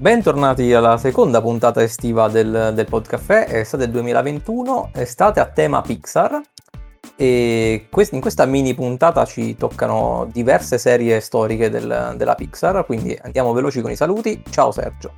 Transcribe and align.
Bentornati 0.00 0.72
alla 0.72 0.96
seconda 0.96 1.40
puntata 1.40 1.82
estiva 1.82 2.28
del, 2.28 2.70
del 2.72 2.86
Podcaffè, 2.86 3.46
è 3.46 3.56
estate 3.58 3.82
del 3.82 3.90
2021, 3.90 4.90
estate 4.94 5.40
a 5.40 5.46
tema 5.46 5.82
Pixar 5.82 6.40
e 7.16 7.88
in 7.90 8.20
questa 8.20 8.44
mini 8.44 8.74
puntata 8.74 9.24
ci 9.24 9.56
toccano 9.56 10.28
diverse 10.32 10.78
serie 10.78 11.18
storiche 11.18 11.68
del, 11.68 12.14
della 12.16 12.36
Pixar, 12.36 12.86
quindi 12.86 13.18
andiamo 13.20 13.52
veloci 13.52 13.80
con 13.80 13.90
i 13.90 13.96
saluti. 13.96 14.40
Ciao 14.48 14.70
Sergio. 14.70 15.14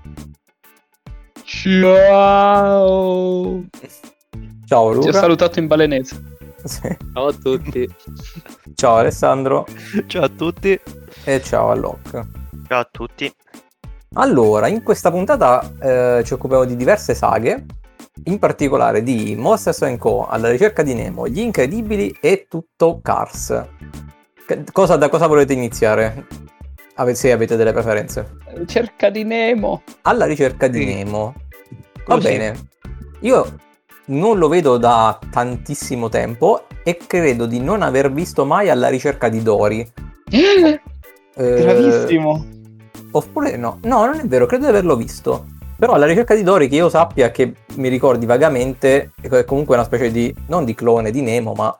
Ciao. 1.45 2.83
Ciao 4.65 4.92
Luca. 4.92 5.10
Ti 5.10 5.16
ho 5.16 5.20
salutato 5.20 5.59
in 5.59 5.66
balenese. 5.66 6.37
Sì. 6.65 6.97
Ciao 7.12 7.27
a 7.27 7.33
tutti. 7.34 7.87
Ciao 8.74 8.97
Alessandro. 8.97 9.66
Ciao 10.06 10.24
a 10.24 10.28
tutti. 10.30 10.80
E 11.24 11.42
ciao 11.42 11.70
a 11.70 11.74
Locke. 11.74 12.27
Ciao 12.66 12.80
a 12.80 12.88
tutti. 12.91 13.30
Allora, 14.14 14.66
in 14.66 14.82
questa 14.82 15.12
puntata 15.12 15.73
eh, 15.80 16.23
ci 16.24 16.32
occupiamo 16.32 16.64
di 16.64 16.74
diverse 16.74 17.14
saghe, 17.14 17.64
in 18.24 18.41
particolare 18.41 19.05
di 19.05 19.37
Monsters 19.37 19.95
Co. 19.98 20.27
alla 20.27 20.51
ricerca 20.51 20.82
di 20.82 20.95
Nemo, 20.95 21.28
Gli 21.28 21.38
Incredibili 21.38 22.16
e 22.20 22.46
tutto 22.48 22.98
Cars. 23.01 23.66
Cosa, 24.73 24.96
da 24.96 25.09
cosa 25.09 25.28
volete 25.28 25.52
iniziare? 25.52 26.27
Ave, 26.96 27.15
se 27.15 27.30
avete 27.30 27.54
delle 27.54 27.73
preferenze. 27.73 28.38
Ricerca 28.54 29.10
di 29.10 29.23
Nemo. 29.23 29.82
Alla 30.02 30.27
ricerca 30.27 30.66
di 30.66 30.80
sì. 30.80 30.87
Nemo. 30.87 31.34
Va 32.04 32.16
Così. 32.16 32.27
bene. 32.27 32.68
Io 33.20 33.59
non 34.06 34.38
lo 34.38 34.48
vedo 34.48 34.77
da 34.77 35.20
tantissimo 35.30 36.09
tempo 36.09 36.66
e 36.82 36.96
credo 36.96 37.46
di 37.46 37.60
non 37.60 37.80
aver 37.80 38.10
visto 38.10 38.45
mai 38.45 38.70
alla 38.70 38.88
ricerca 38.88 39.29
di 39.29 39.40
Dory. 39.40 39.88
eh, 40.32 40.80
Bravissimo. 41.35 42.59
Oppure 43.13 43.57
no, 43.57 43.79
no, 43.83 44.05
non 44.05 44.21
è 44.21 44.25
vero, 44.25 44.47
credo 44.47 44.65
di 44.65 44.71
averlo 44.71 44.97
visto. 44.97 45.47
Però 45.77 45.95
alla 45.95 46.07
ricerca 46.07 46.35
di 46.35 46.43
Dory, 46.43 46.69
che 46.69 46.77
io 46.77 46.91
sappia, 46.91 47.30
che 47.30 47.55
mi 47.77 47.89
ricordi 47.89 48.27
vagamente, 48.27 49.13
è 49.21 49.45
comunque 49.45 49.77
una 49.77 49.85
specie 49.85 50.11
di, 50.11 50.35
non 50.49 50.65
di 50.65 50.75
clone 50.75 51.11
di 51.11 51.23
Nemo, 51.23 51.55
ma 51.55 51.77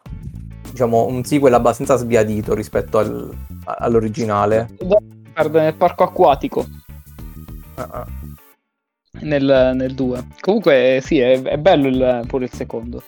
diciamo 0.71 1.07
un 1.07 1.23
sequel 1.23 1.53
abbastanza 1.53 1.97
sbiadito 1.97 2.55
rispetto 2.55 2.99
al, 2.99 3.31
all'originale. 3.65 4.71
Perde 5.35 5.61
nel 5.61 5.75
parco 5.75 6.05
acquatico. 6.05 6.67
Uh-uh. 7.77 8.05
Nel, 9.21 9.73
nel 9.75 9.95
2. 9.95 10.27
Comunque 10.41 11.01
sì, 11.03 11.19
è, 11.19 11.43
è 11.43 11.59
bello 11.59 11.89
il, 11.89 12.25
pure 12.27 12.45
il 12.45 12.53
secondo. 12.53 13.03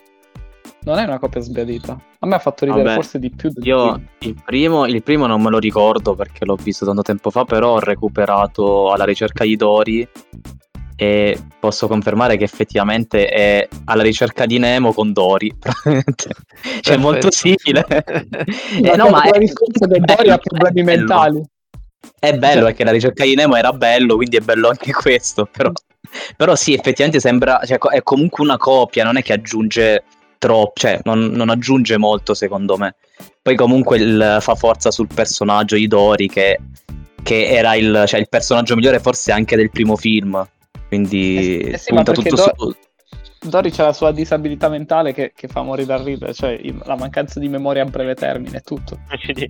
Non 0.85 0.97
è 0.97 1.03
una 1.03 1.17
copia 1.17 1.39
sbiadita. 1.39 1.97
A 2.19 2.27
me 2.27 2.35
ha 2.35 2.39
fatto 2.39 2.65
ridere 2.65 2.83
Vabbè, 2.83 2.95
forse 2.95 3.19
di 3.19 3.29
più. 3.29 3.49
Del 3.49 3.65
io 3.65 4.01
il 4.19 4.35
primo, 4.43 4.85
il 4.85 5.01
primo, 5.01 5.27
non 5.27 5.41
me 5.41 5.49
lo 5.49 5.59
ricordo 5.59 6.13
perché 6.13 6.45
l'ho 6.45 6.55
visto 6.55 6.85
tanto 6.85 7.01
tempo 7.01 7.29
fa, 7.29 7.45
però 7.45 7.73
ho 7.73 7.79
recuperato 7.79 8.91
alla 8.91 9.05
ricerca 9.05 9.45
di 9.45 9.55
Dori 9.55 10.07
e 10.95 11.41
posso 11.59 11.87
confermare 11.87 12.37
che 12.37 12.43
effettivamente 12.43 13.27
è 13.27 13.67
alla 13.85 14.03
ricerca 14.03 14.45
di 14.45 14.59
Nemo 14.59 14.91
con 14.91 15.13
Dori. 15.13 15.53
cioè 16.81 16.97
molto 16.97 17.31
simile. 17.31 17.85
eh, 17.87 18.95
no, 18.97 19.09
ma 19.09 19.23
è, 19.23 19.37
risposta 19.37 19.87
che 19.87 19.99
Dori 19.99 20.29
ha 20.29 20.37
problemi 20.37 20.83
bello. 20.83 20.97
mentali. 20.97 21.43
È 22.19 22.33
bello 22.37 22.53
cioè. 22.55 22.63
perché 22.63 22.83
la 22.83 22.91
ricerca 22.91 23.23
di 23.23 23.35
Nemo 23.35 23.55
era 23.55 23.71
bello, 23.71 24.15
quindi 24.15 24.35
è 24.35 24.41
bello 24.41 24.67
anche 24.67 24.91
questo, 24.91 25.47
però, 25.49 25.71
però 26.35 26.55
sì, 26.55 26.73
effettivamente 26.73 27.21
sembra, 27.21 27.61
cioè, 27.65 27.77
è 27.77 28.03
comunque 28.03 28.43
una 28.43 28.57
copia, 28.57 29.05
non 29.05 29.15
è 29.15 29.21
che 29.21 29.31
aggiunge 29.31 30.03
troppo, 30.43 30.73
cioè 30.75 30.99
non, 31.03 31.27
non, 31.27 31.49
aggiunge 31.49 31.97
molto 31.97 32.33
secondo 32.33 32.77
me. 32.77 32.95
Poi 33.41 33.55
comunque 33.55 33.97
il, 33.97 34.37
fa 34.41 34.55
forza 34.55 34.91
sul 34.91 35.07
personaggio 35.07 35.77
di 35.77 35.87
Dori 35.87 36.27
che, 36.27 36.59
che 37.23 37.47
era 37.47 37.75
il, 37.75 38.03
cioè, 38.05 38.19
il, 38.19 38.27
personaggio 38.27 38.75
migliore 38.75 38.99
forse 38.99 39.31
anche 39.31 39.55
del 39.55 39.69
primo 39.69 39.95
film. 39.95 40.45
Quindi 40.89 41.59
eh, 41.59 41.71
eh 41.71 41.77
sì, 41.77 41.93
punta 41.93 42.11
tutto 42.11 42.35
Do- 42.35 42.53
su... 42.57 42.75
Dory 43.43 43.71
c'ha 43.71 43.85
la 43.85 43.93
sua 43.93 44.11
disabilità 44.11 44.69
mentale 44.69 45.13
che, 45.13 45.33
che, 45.35 45.47
fa 45.47 45.61
morire 45.61 45.87
da 45.87 46.01
ridere, 46.01 46.33
cioè 46.33 46.59
la 46.85 46.95
mancanza 46.95 47.39
di 47.39 47.47
memoria 47.47 47.83
a 47.83 47.85
breve 47.85 48.15
termine, 48.15 48.57
è 48.57 48.61
tutto. 48.61 48.99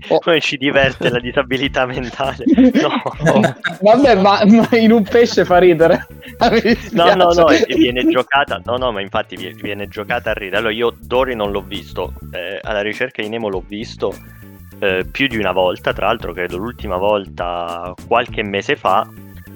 Oh. 0.09 0.19
Come 0.19 0.39
ci 0.39 0.57
diverte 0.57 1.09
la 1.09 1.19
disabilità 1.19 1.85
mentale? 1.87 2.43
No. 2.55 3.53
Vabbè, 3.81 4.15
ma, 4.15 4.43
ma, 4.45 4.67
in 4.77 4.91
un 4.91 5.03
pesce 5.03 5.45
fa 5.45 5.57
ridere. 5.59 6.07
no, 6.91 7.13
no, 7.15 7.31
no, 7.33 7.45
viene 7.67 8.07
giocata, 8.07 8.61
no, 8.65 8.77
no, 8.77 8.91
ma 8.91 9.01
infatti 9.01 9.35
viene 9.61 9.87
giocata 9.87 10.31
a 10.31 10.33
ridere. 10.33 10.57
Allora 10.57 10.73
io 10.73 10.95
Dory 10.99 11.35
non 11.35 11.51
l'ho 11.51 11.61
visto, 11.61 12.13
eh, 12.31 12.59
alla 12.61 12.81
ricerca 12.81 13.21
di 13.21 13.29
Nemo 13.29 13.49
l'ho 13.49 13.63
visto 13.65 14.13
eh, 14.79 15.05
più 15.09 15.27
di 15.27 15.37
una 15.37 15.51
volta, 15.51 15.93
tra 15.93 16.07
l'altro 16.07 16.33
credo 16.33 16.57
l'ultima 16.57 16.97
volta 16.97 17.93
qualche 18.07 18.43
mese 18.43 18.75
fa 18.75 19.07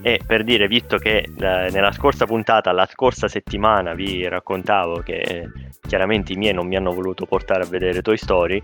e 0.01 0.21
per 0.25 0.43
dire, 0.43 0.67
visto 0.67 0.97
che 0.97 1.17
eh, 1.17 1.69
nella 1.71 1.91
scorsa 1.91 2.25
puntata, 2.25 2.71
la 2.71 2.85
scorsa 2.85 3.27
settimana, 3.27 3.93
vi 3.93 4.27
raccontavo 4.27 4.99
che 4.99 5.15
eh, 5.15 5.49
chiaramente 5.87 6.33
i 6.33 6.35
miei 6.35 6.53
non 6.53 6.67
mi 6.67 6.75
hanno 6.75 6.93
voluto 6.93 7.25
portare 7.25 7.63
a 7.63 7.67
vedere 7.67 8.01
Toy 8.01 8.17
Story, 8.17 8.61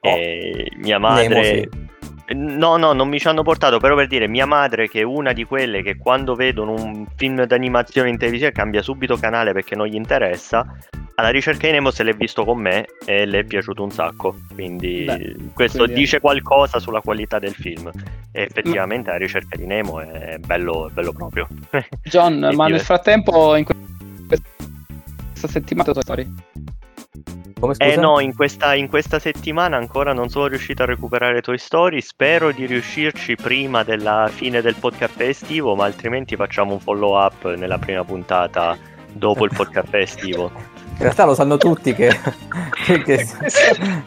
oh. 0.00 0.08
e 0.08 0.72
mia 0.76 0.98
madre... 0.98 1.68
No, 2.32 2.76
no, 2.76 2.92
non 2.92 3.08
mi 3.08 3.18
ci 3.18 3.26
hanno 3.26 3.42
portato, 3.42 3.80
però 3.80 3.96
per 3.96 4.06
dire, 4.06 4.28
mia 4.28 4.46
madre 4.46 4.88
che 4.88 5.00
è 5.00 5.02
una 5.02 5.32
di 5.32 5.42
quelle 5.42 5.82
che 5.82 5.96
quando 5.96 6.36
vedono 6.36 6.74
un 6.74 7.04
film 7.16 7.42
d'animazione 7.44 8.08
in 8.08 8.18
televisione 8.18 8.52
cambia 8.52 8.82
subito 8.82 9.16
canale 9.16 9.52
perché 9.52 9.74
non 9.74 9.88
gli 9.88 9.96
interessa, 9.96 10.64
alla 11.16 11.30
ricerca 11.30 11.66
di 11.66 11.72
Nemo 11.72 11.90
se 11.90 12.04
l'è 12.04 12.14
visto 12.14 12.44
con 12.44 12.58
me 12.58 12.86
e 13.04 13.26
le 13.26 13.40
è 13.40 13.44
piaciuto 13.44 13.82
un 13.82 13.90
sacco, 13.90 14.36
quindi 14.54 15.02
Beh, 15.04 15.36
questo 15.54 15.84
quindi... 15.84 16.00
dice 16.00 16.20
qualcosa 16.20 16.78
sulla 16.78 17.00
qualità 17.00 17.40
del 17.40 17.54
film 17.54 17.90
e 18.32 18.42
effettivamente 18.42 19.08
ma... 19.08 19.12
la 19.12 19.18
ricerca 19.18 19.56
di 19.56 19.66
Nemo 19.66 20.00
è 20.00 20.38
bello, 20.38 20.90
bello 20.92 21.12
proprio. 21.12 21.48
John, 22.02 22.50
ma 22.54 22.66
nel 22.66 22.80
frattempo 22.80 23.56
in 23.56 23.64
questa 23.64 25.48
settimana 25.48 25.92
Toy 25.92 26.02
Story? 26.02 26.34
Come 27.60 27.74
scusa? 27.74 27.90
Eh 27.90 27.96
no, 27.96 28.20
in 28.20 28.34
questa, 28.34 28.74
in 28.74 28.88
questa, 28.88 29.18
settimana 29.18 29.76
ancora 29.76 30.14
non 30.14 30.30
sono 30.30 30.46
riuscito 30.46 30.82
a 30.82 30.86
recuperare 30.86 31.42
Toy 31.42 31.58
Story. 31.58 32.00
Spero 32.00 32.52
di 32.52 32.64
riuscirci 32.64 33.36
prima 33.36 33.82
della 33.82 34.30
fine 34.32 34.62
del 34.62 34.76
podcast 34.76 35.20
estivo, 35.20 35.74
ma 35.74 35.84
altrimenti 35.84 36.36
facciamo 36.36 36.72
un 36.72 36.80
follow 36.80 37.22
up 37.22 37.54
nella 37.54 37.78
prima 37.78 38.02
puntata 38.02 38.78
dopo 39.12 39.44
il 39.44 39.50
podcast 39.54 39.94
estivo. 39.94 40.50
In 41.00 41.06
realtà 41.06 41.24
lo 41.24 41.34
sanno 41.34 41.56
tutti 41.56 41.94
che, 41.96 42.14
che, 42.84 43.26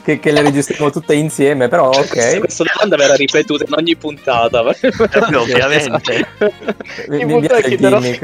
che, 0.03 0.19
che, 0.19 0.31
le 0.31 0.41
registriamo 0.43 0.91
tutte 0.91 1.15
insieme, 1.15 1.67
però 1.67 1.89
ok. 1.89 2.37
Questa 2.37 2.63
domanda 2.71 2.95
verrà 2.95 3.15
ripetuta 3.15 3.63
in 3.67 3.73
ogni 3.73 3.95
puntata. 3.95 4.59
ovviamente. 4.61 6.27
mi, 7.09 7.25
mi 7.25 7.39
piace 7.39 7.69
il 7.69 7.77
gimmick. 7.77 8.21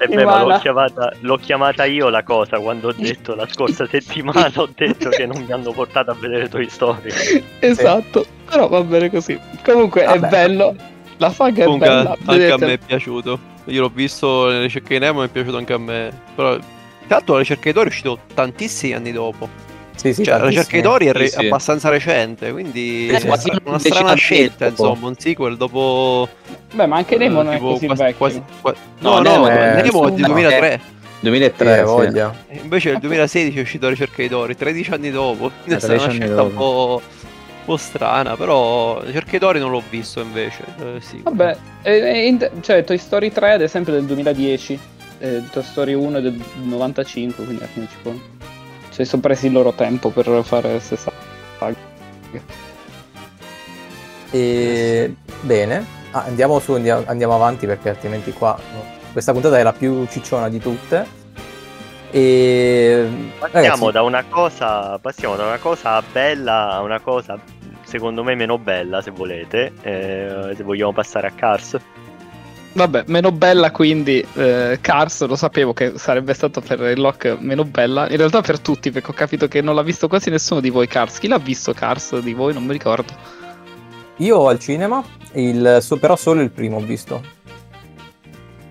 Eh 0.00 0.06
beh, 0.06 0.22
ma 0.22 0.44
l'ho 0.44 0.58
chiamata, 0.58 1.14
l'ho 1.20 1.36
chiamata, 1.38 1.86
io 1.86 2.10
la 2.10 2.22
cosa 2.22 2.58
quando 2.58 2.88
ho 2.88 2.92
detto 2.94 3.34
la 3.34 3.48
scorsa 3.50 3.86
settimana, 3.86 4.52
ho 4.54 4.68
detto 4.74 5.08
che 5.08 5.24
non 5.24 5.42
mi 5.42 5.50
hanno 5.50 5.72
portato 5.72 6.10
a 6.10 6.14
vedere 6.14 6.44
i 6.44 6.48
tuoi 6.50 6.68
storie. 6.68 7.10
Esatto, 7.60 8.24
sì. 8.24 8.28
però 8.50 8.68
va 8.68 8.82
bene 8.82 9.08
così. 9.08 9.40
Comunque 9.64 10.04
Vabbè. 10.04 10.26
è 10.26 10.28
bello. 10.28 10.76
La 11.16 11.30
faga 11.30 11.64
Comunque, 11.64 11.86
è 11.86 11.90
bella. 11.90 12.10
Anche 12.10 12.24
vedete? 12.26 12.52
a 12.52 12.66
me 12.66 12.72
è 12.74 12.78
piaciuto. 12.78 13.38
Io 13.68 13.80
l'ho 13.80 13.88
visto 13.88 14.48
nelle 14.48 14.60
ricerche 14.60 14.92
di 14.92 15.00
Nemo 15.00 15.22
e 15.22 15.26
è 15.26 15.28
piaciuto 15.30 15.56
anche 15.56 15.72
a 15.72 15.78
me. 15.78 16.12
Però 16.34 16.58
tra 17.06 17.16
l'altro 17.16 17.34
la 17.34 17.40
ricerca 17.40 17.62
di 17.64 17.72
Dory 17.72 17.86
è 17.86 17.90
uscito 17.90 18.18
tantissimi 18.34 18.92
anni 18.92 19.12
dopo. 19.12 19.48
Sì, 19.96 20.12
sì, 20.12 20.24
cioè, 20.24 20.38
la 20.38 20.46
ricerca 20.46 20.76
di 20.76 20.82
Dory 20.82 21.06
è 21.06 21.12
re- 21.12 21.28
sì, 21.28 21.46
abbastanza 21.46 21.88
recente, 21.88 22.50
quindi 22.50 23.06
eh, 23.08 23.18
è 23.18 23.58
una 23.64 23.78
strana 23.78 24.14
scelta, 24.14 24.66
insomma, 24.66 25.06
un 25.06 25.16
sequel 25.16 25.56
dopo... 25.56 26.28
Beh, 26.72 26.86
ma 26.86 26.96
anche 26.96 27.16
Nemo 27.16 27.40
uh, 27.40 27.44
non 27.44 27.52
è 27.54 27.58
così 27.58 27.86
quasi, 27.86 28.02
vecchio. 28.02 28.18
Quasi, 28.18 28.42
quasi... 28.60 28.78
No, 28.98 29.20
no, 29.20 29.36
no, 29.36 29.48
è... 29.48 29.82
Nemo 29.82 30.08
è 30.08 30.10
del 30.10 30.24
2003. 30.26 30.80
2003, 31.20 31.78
eh, 31.78 31.82
voglia. 31.84 32.34
Invece 32.50 32.90
nel 32.90 33.00
2016 33.00 33.58
è 33.58 33.62
uscito 33.62 33.84
la 33.84 33.92
ricerca 33.92 34.20
di 34.20 34.28
Dory, 34.28 34.54
13 34.54 34.90
anni 34.90 35.10
dopo. 35.10 35.50
Quindi 35.62 35.84
è 35.84 35.88
una 35.88 36.10
scelta 36.10 36.42
un 36.42 36.54
po', 36.54 37.00
un 37.00 37.64
po', 37.64 37.76
strana, 37.76 38.36
però 38.36 39.00
di 39.02 39.38
Dory 39.38 39.58
non 39.58 39.70
l'ho 39.70 39.82
visto 39.88 40.20
invece. 40.20 40.64
Eh, 40.80 41.00
sì. 41.00 41.20
Vabbè, 41.22 41.56
eh, 41.82 42.26
in, 42.26 42.50
cioè 42.60 42.84
Toy 42.84 42.98
Story 42.98 43.30
3 43.30 43.52
ad 43.52 43.62
esempio 43.62 43.92
del 43.92 44.04
2010 44.04 44.78
eh, 45.24 45.42
Toy 45.50 45.62
Story 45.62 45.94
1 45.94 46.20
del 46.20 46.38
95, 46.62 47.44
quindi 47.44 47.62
alla 47.62 47.72
fine 47.72 47.88
ci 47.88 47.96
può... 48.02 48.12
Cioè, 48.90 49.06
sono 49.06 49.22
presi 49.22 49.46
il 49.46 49.52
loro 49.52 49.72
tempo 49.72 50.10
per 50.10 50.42
fare 50.44 50.72
le 50.74 50.80
stesse 50.80 51.10
saghe. 51.58 51.92
E... 54.30 55.14
Bene, 55.40 55.86
ah, 56.10 56.24
andiamo 56.24 56.58
su, 56.58 56.72
andiamo, 56.72 57.02
andiamo, 57.06 57.34
avanti 57.34 57.66
perché 57.66 57.90
altrimenti 57.90 58.32
qua 58.32 58.56
no. 58.72 58.84
questa 59.12 59.32
puntata 59.32 59.58
è 59.58 59.62
la 59.62 59.72
più 59.72 60.06
cicciona 60.06 60.48
di 60.48 60.58
tutte. 60.58 61.22
E... 62.10 63.08
Passiamo, 63.38 63.90
da 63.90 64.02
una 64.02 64.24
cosa, 64.28 64.98
passiamo 64.98 65.34
da 65.36 65.46
una 65.46 65.58
cosa 65.58 66.02
bella 66.12 66.72
a 66.72 66.80
una 66.82 67.00
cosa 67.00 67.40
secondo 67.82 68.22
me 68.22 68.34
meno 68.34 68.58
bella 68.58 69.02
se 69.02 69.10
volete, 69.10 69.72
eh, 69.82 70.52
se 70.54 70.62
vogliamo 70.62 70.92
passare 70.92 71.26
a 71.26 71.30
Cars. 71.30 71.76
Vabbè, 72.74 73.04
meno 73.06 73.30
bella 73.30 73.70
quindi 73.70 74.24
eh, 74.34 74.78
Cars, 74.80 75.24
lo 75.26 75.36
sapevo 75.36 75.72
che 75.72 75.92
sarebbe 75.96 76.34
stato 76.34 76.60
per 76.60 76.80
il 76.80 77.00
lock 77.00 77.36
meno 77.38 77.64
bella. 77.64 78.10
In 78.10 78.16
realtà 78.16 78.40
per 78.40 78.58
tutti, 78.58 78.90
perché 78.90 79.12
ho 79.12 79.14
capito 79.14 79.46
che 79.46 79.60
non 79.60 79.76
l'ha 79.76 79.82
visto 79.82 80.08
quasi 80.08 80.28
nessuno 80.28 80.58
di 80.60 80.70
voi 80.70 80.88
Cars. 80.88 81.18
Chi 81.20 81.28
l'ha 81.28 81.38
visto 81.38 81.72
Cars 81.72 82.18
di 82.18 82.32
voi? 82.32 82.52
Non 82.52 82.64
mi 82.64 82.72
ricordo. 82.72 83.12
Io 84.16 84.48
al 84.48 84.58
cinema, 84.58 85.04
il, 85.34 85.84
però 86.00 86.16
solo 86.16 86.40
il 86.40 86.50
primo 86.50 86.78
ho 86.78 86.80
visto. 86.80 87.22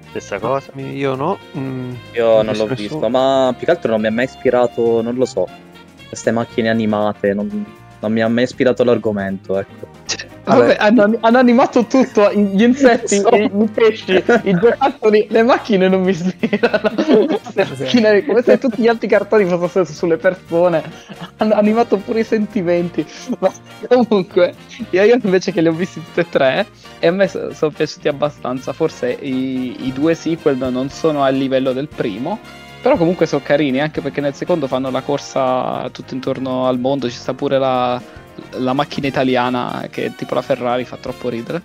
Stessa 0.10 0.38
cosa. 0.38 0.72
Io 0.76 1.16
no. 1.16 1.40
Mm, 1.58 1.94
io 2.12 2.42
non 2.42 2.56
l'ho 2.58 2.68
visto, 2.68 3.00
nessuno. 3.00 3.10
ma 3.10 3.56
più 3.58 3.66
che 3.66 3.72
altro 3.72 3.92
non 3.92 4.02
mi 4.02 4.08
ha 4.08 4.12
mai 4.12 4.26
ispirato, 4.26 5.02
non 5.02 5.16
lo 5.16 5.26
so, 5.26 5.48
queste 6.10 6.32
macchine 6.32 6.70
animate, 6.70 7.34
non, 7.34 7.66
non 8.00 8.12
mi 8.12 8.22
ha 8.22 8.28
mai 8.28 8.44
ispirato 8.44 8.84
l'argomento, 8.84 9.58
ecco. 9.58 9.88
Vabbè, 10.46 10.76
hanno, 10.78 11.18
hanno, 11.22 11.38
animato 11.38 11.86
tutto, 11.86 12.30
gli 12.34 12.64
insetti, 12.64 13.20
so. 13.20 13.30
i, 13.30 13.44
i, 13.46 13.68
pesci, 13.74 14.22
i 14.44 14.54
giocattoli, 14.60 15.28
le 15.30 15.44
macchine 15.44 15.88
non 15.88 16.02
mi 16.02 16.12
ispirano. 16.12 16.92
Macchine, 17.56 18.26
come 18.26 18.42
se 18.42 18.58
tutti 18.58 18.82
gli 18.82 18.88
altri 18.88 19.08
cartoni 19.08 19.46
fossero 19.46 19.86
sulle 19.86 20.18
persone, 20.18 20.84
hanno 21.38 21.54
animato 21.54 21.98
pure 21.98 22.22
i 22.22 22.24
sentimenti. 22.26 23.06
Ma 23.40 23.52
comunque, 23.88 24.54
io 24.90 25.04
invece 25.22 25.54
che 25.54 25.62
li 25.62 25.70
ho 25.70 25.74
visti 25.74 26.04
tutti 26.04 26.20
e 26.20 26.30
tre, 26.30 26.66
e 27.00 27.08
a 27.08 27.12
me 27.12 27.28
sono 27.28 27.72
piaciuti 27.72 28.10
abbastanza. 28.10 28.74
Forse 28.74 29.12
i, 29.12 29.88
i 29.88 29.94
due 29.94 30.14
sequel 30.14 30.58
non 30.58 30.90
sono 30.90 31.24
a 31.24 31.30
livello 31.30 31.72
del 31.72 31.88
primo, 31.88 32.40
però 32.82 32.98
comunque 32.98 33.26
sono 33.28 33.42
carini, 33.46 33.80
anche 33.80 34.02
perché 34.02 34.20
nel 34.20 34.34
secondo 34.34 34.68
fanno 34.68 34.92
la 34.92 35.02
corsa 35.02 35.90
tutto 35.92 36.14
intorno 36.14 36.68
al 36.68 36.80
mondo, 36.80 37.10
ci 37.10 37.16
sta 37.16 37.34
pure 37.34 37.58
la, 37.58 38.02
la 38.52 38.74
macchina 38.74 39.08
italiana 39.08 39.88
che 39.90 40.06
è 40.06 40.16
tipo 40.16 40.36
la 40.36 40.42
Ferrari, 40.42 40.86
fa 40.86 40.98
troppo 40.98 41.30
ridere. 41.30 41.62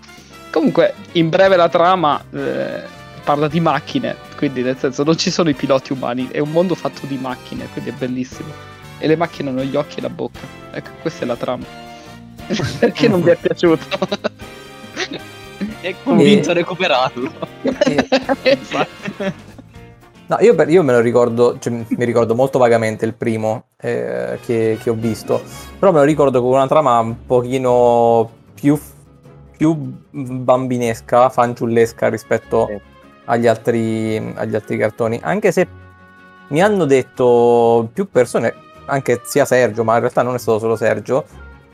Comunque, 0.50 0.94
in 1.12 1.28
breve 1.28 1.56
la 1.56 1.68
trama 1.68 2.22
eh, 2.32 2.82
parla 3.22 3.48
di 3.48 3.60
macchine, 3.60 4.16
quindi 4.36 4.62
nel 4.62 4.78
senso 4.78 5.02
non 5.02 5.16
ci 5.16 5.30
sono 5.30 5.50
i 5.50 5.54
piloti 5.54 5.92
umani, 5.92 6.28
è 6.30 6.38
un 6.38 6.50
mondo 6.50 6.74
fatto 6.74 7.06
di 7.06 7.16
macchine, 7.16 7.68
quindi 7.72 7.90
è 7.90 7.92
bellissimo. 7.92 8.50
E 8.98 9.06
le 9.06 9.16
macchine 9.16 9.50
hanno 9.50 9.62
gli 9.62 9.76
occhi 9.76 9.98
e 9.98 10.02
la 10.02 10.08
bocca. 10.08 10.40
Ecco, 10.72 10.90
questa 11.00 11.24
è 11.24 11.26
la 11.26 11.36
trama. 11.36 11.64
Perché 12.78 13.08
non 13.08 13.22
vi 13.22 13.30
è 13.30 13.36
piaciuto? 13.36 13.98
è 15.80 15.94
convinto 16.02 16.50
a 16.50 16.54
recuperarlo. 16.54 17.32
No, 20.28 20.36
io, 20.40 20.54
per, 20.54 20.68
io, 20.68 20.82
me 20.82 20.92
lo 20.92 21.00
ricordo, 21.00 21.58
cioè, 21.58 21.72
mi 21.72 22.04
ricordo 22.04 22.34
molto 22.34 22.58
vagamente 22.58 23.06
il 23.06 23.14
primo 23.14 23.68
eh, 23.80 24.38
che, 24.44 24.78
che, 24.78 24.90
ho 24.90 24.94
visto, 24.94 25.40
però 25.78 25.90
me 25.90 26.00
lo 26.00 26.04
ricordo 26.04 26.42
con 26.42 26.50
una 26.50 26.66
trama 26.66 26.98
un 26.98 27.24
pochino 27.24 28.30
più, 28.52 28.78
più 29.56 29.74
bambinesca, 30.10 31.30
fanciullesca 31.30 32.08
rispetto 32.08 32.66
sì. 32.68 32.78
agli, 33.24 33.46
altri, 33.46 34.34
agli 34.36 34.54
altri 34.54 34.76
cartoni, 34.76 35.18
anche 35.22 35.50
se 35.50 35.66
mi 36.48 36.60
hanno 36.60 36.84
detto 36.84 37.88
più 37.90 38.10
persone, 38.10 38.52
anche 38.84 39.22
sia 39.24 39.46
Sergio, 39.46 39.82
ma 39.82 39.94
in 39.94 40.00
realtà 40.00 40.20
non 40.20 40.34
è 40.34 40.38
stato 40.38 40.58
solo 40.58 40.76
Sergio, 40.76 41.24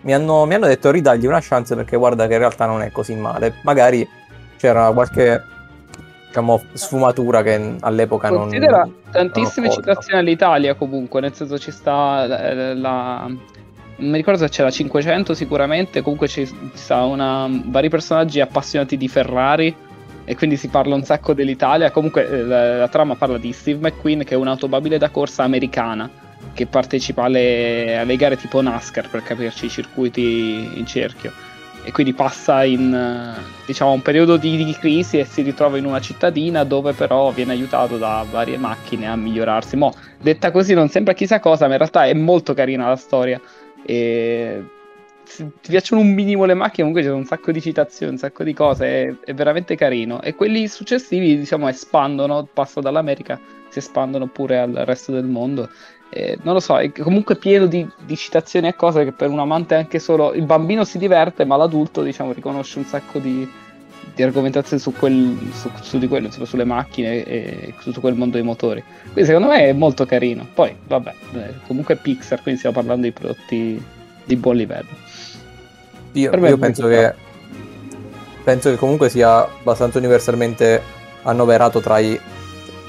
mi 0.03 0.15
hanno, 0.15 0.47
mi 0.47 0.55
hanno 0.55 0.67
detto 0.67 0.93
ridagli 0.93 1.27
una 1.27 1.41
chance 1.41 1.75
perché 1.75 1.97
guarda 1.97 2.29
che 2.29 2.35
in 2.35 2.39
realtà 2.39 2.67
non 2.67 2.83
è 2.83 2.93
così 2.93 3.17
male. 3.17 3.55
Magari 3.63 4.07
c'era 4.59 4.93
qualche 4.93 5.43
diciamo, 6.35 6.61
sfumatura 6.73 7.43
che 7.43 7.77
all'epoca 7.81 8.29
Considera 8.29 8.79
non... 8.79 8.95
tantissime 9.11 9.69
non 9.69 9.77
citazioni 9.77 10.19
all'Italia 10.19 10.75
comunque, 10.75 11.21
nel 11.21 11.33
senso 11.33 11.59
ci 11.59 11.71
sta 11.71 12.27
la, 12.27 12.75
la... 12.75 13.27
Non 13.97 14.11
mi 14.11 14.17
ricordo 14.17 14.41
se 14.41 14.49
c'era 14.49 14.71
500 14.71 15.35
sicuramente, 15.35 16.03
comunque 16.03 16.27
ci 16.27 16.45
sta 16.73 17.05
una... 17.05 17.49
vari 17.67 17.89
personaggi 17.89 18.41
appassionati 18.41 18.97
di 18.97 19.07
Ferrari 19.07 19.75
e 20.25 20.35
quindi 20.35 20.57
si 20.57 20.69
parla 20.69 20.97
un 20.97 21.05
sacco 21.05 21.35
dell'Italia. 21.35 21.93
Comunque 21.93 22.29
eh, 22.29 22.43
la, 22.43 22.79
la 22.79 22.89
trama 22.89 23.15
parla 23.15 23.39
di 23.39 23.53
Steve 23.53 23.89
McQueen 23.89 24.25
che 24.25 24.35
è 24.35 24.37
un'automobile 24.37 24.99
da 24.99 25.11
corsa 25.11 25.45
americana 25.45 26.11
che 26.53 26.67
partecipa 26.67 27.25
alle, 27.25 27.97
alle 27.99 28.17
gare 28.17 28.37
tipo 28.37 28.61
NASCAR 28.61 29.09
per 29.09 29.23
capirci 29.23 29.67
i 29.67 29.71
circuiti 29.71 30.73
in 30.75 30.87
cerchio 30.87 31.33
e 31.85 31.93
quindi 31.93 32.15
passa 32.15 32.65
in 32.65 33.37
diciamo, 33.67 33.93
un 33.93 34.01
periodo 34.01 34.39
di, 34.39 34.65
di, 34.65 34.73
crisi 34.73 35.19
e 35.19 35.27
si 35.27 35.43
ritrova 35.43 35.77
in 35.77 35.85
una 35.85 36.01
cittadina 36.01 36.65
dove 36.65 36.95
però 36.95 37.31
viene 37.31 37.53
aiutato 37.53 37.99
da 37.99 38.25
varie 38.29 38.57
macchine 38.57 39.07
a 39.07 39.17
migliorarsi. 39.17 39.77
Mo, 39.77 39.95
detta 40.21 40.51
così 40.51 40.73
non 40.73 40.89
sembra 40.89 41.13
chissà 41.13 41.41
cosa, 41.41 41.67
ma 41.67 41.73
in 41.73 41.79
realtà 41.79 42.07
è 42.07 42.15
molto 42.15 42.55
carina 42.55 42.89
la 42.89 42.97
storia. 42.97 43.39
E 43.85 44.65
se 45.25 45.51
ti 45.61 45.71
piacciono 45.71 46.01
un 46.01 46.13
minimo 46.13 46.47
le 46.47 46.55
macchine, 46.55 46.89
comunque 46.89 47.03
c'è 47.03 47.11
un 47.11 47.27
sacco 47.27 47.53
di 47.53 47.61
citazioni, 47.61 48.13
un 48.13 48.19
sacco 48.19 48.45
di 48.45 48.55
cose, 48.55 48.87
è, 48.87 49.15
è 49.25 49.35
veramente 49.35 49.77
carino. 49.77 50.23
E 50.23 50.35
quelli 50.35 50.67
successivi, 50.69 51.39
diciamo, 51.39 51.69
espandono, 51.69 52.49
passano 52.51 52.81
dall'America, 52.81 53.39
si 53.69 53.79
espandono 53.79 54.27
pure 54.29 54.59
al 54.59 54.73
resto 54.73 55.13
del 55.13 55.25
mondo 55.25 55.69
eh, 56.11 56.39
non 56.43 56.55
lo 56.55 56.61
so, 56.61 56.79
è 56.79 56.93
comunque 56.93 57.37
pieno 57.37 57.67
di, 57.67 57.89
di, 58.05 58.17
citazioni 58.17 58.69
e 58.69 58.75
cose 58.75 59.05
che 59.05 59.13
per 59.13 59.31
un 59.31 59.41
amante 59.41 59.75
anche 59.75 59.99
solo 59.99 60.33
il 60.33 60.45
bambino 60.45 60.85
si 60.85 60.99
diverte, 60.99 61.45
ma 61.45 61.57
l'adulto, 61.57 62.03
diciamo, 62.03 62.33
riconosce 62.33 62.79
un 62.79 62.85
sacco 62.85 63.19
di, 63.19 63.49
di 64.15 64.23
argomentazioni 64.23 64.81
su, 64.81 64.93
quel, 64.93 65.37
su, 65.53 65.71
su 65.81 65.99
di 65.99 66.07
quello, 66.07 66.27
insomma, 66.27 66.47
sulle 66.47 66.65
macchine 66.65 67.25
e 67.25 67.75
su 67.79 68.01
quel 68.01 68.15
mondo 68.15 68.37
dei 68.37 68.45
motori. 68.45 68.83
Quindi 69.03 69.25
secondo 69.25 69.49
me 69.49 69.65
è 69.65 69.73
molto 69.73 70.07
carino. 70.07 70.47
Poi, 70.55 70.75
vabbè, 70.87 71.15
eh, 71.35 71.55
comunque 71.67 71.95
è 71.95 71.99
Pixar, 71.99 72.41
quindi 72.43 72.61
stiamo 72.61 72.77
parlando 72.77 73.07
di 73.07 73.13
prodotti 73.13 73.85
di 74.25 74.37
buon 74.37 74.57
livello. 74.57 74.89
Io, 76.13 76.31
io 76.33 76.59
penso 76.59 76.87
che 76.87 77.13
penso 78.45 78.71
che 78.71 78.77
comunque 78.77 79.09
sia 79.09 79.39
abbastanza 79.39 79.99
universalmente 79.99 80.81
annoverato 81.23 81.81
tra 81.81 81.99
i 81.99 82.21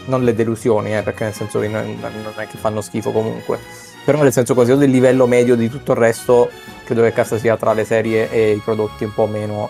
non 0.06 0.24
le 0.24 0.34
delusioni, 0.34 0.96
eh, 0.96 1.02
perché 1.02 1.26
nel 1.26 1.34
senso 1.34 1.60
che 1.60 1.68
non, 1.68 1.98
non, 2.00 2.34
è 2.36 2.48
che 2.48 2.58
fanno 2.58 2.82
schifo 2.82 3.12
comunque, 3.12 3.60
però 4.04 4.22
nel 4.22 4.32
senso 4.32 4.54
quasi 4.54 4.76
del 4.76 4.90
livello 4.90 5.28
medio 5.28 5.56
di 5.56 5.70
tutto 5.70 5.94
il 5.94 5.98
resto, 5.98 6.50
credo 6.84 7.02
che 7.04 7.12
cassa 7.12 7.38
sia 7.38 7.58
tra 7.58 7.74
le 7.74 7.84
serie 7.86 8.30
e 8.32 8.52
i 8.52 8.60
prodotti 8.60 9.04
un 9.04 9.14
po' 9.14 9.26
meno, 9.26 9.70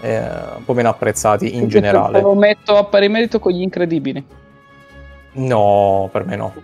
eh, 0.00 0.18
un 0.18 0.64
po 0.64 0.74
meno 0.74 0.88
apprezzati 0.88 1.56
in 1.56 1.68
generale. 1.68 2.20
Lo 2.20 2.34
metto 2.34 2.76
a 2.76 2.84
pari 2.84 3.08
merito 3.08 3.38
con 3.38 3.52
gli 3.52 3.62
incredibili. 3.62 4.24
No, 5.32 6.08
per 6.10 6.24
me 6.24 6.36
no. 6.36 6.54